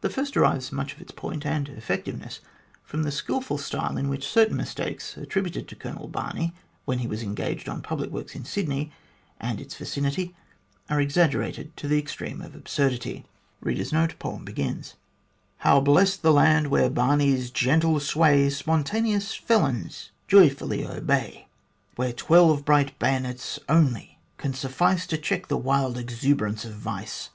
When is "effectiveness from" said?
1.68-3.02